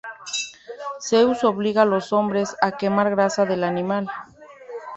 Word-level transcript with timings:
Zeus 1.07 1.43
obliga 1.43 1.83
a 1.83 1.85
los 1.85 2.11
hombres 2.11 2.55
a 2.63 2.71
quemar 2.75 3.11
grasa 3.11 3.45
del 3.45 3.63
animal. 3.63 4.09